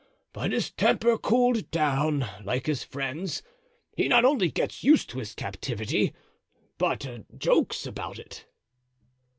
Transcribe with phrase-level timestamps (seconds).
[0.33, 3.43] But his temper cooled down, like his friend's;
[3.95, 6.15] he not only gets used to his captivity,
[6.79, 8.47] but jokes about it."